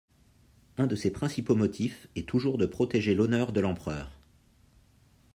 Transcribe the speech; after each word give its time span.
Un 0.79 0.87
de 0.87 0.95
ses 0.95 1.11
principaux 1.11 1.53
motifs 1.55 2.07
est 2.15 2.27
toujours 2.27 2.57
de 2.57 2.65
protéger 2.65 3.13
l'honneur 3.13 3.51
de 3.51 3.59
l'empereur. 3.61 4.11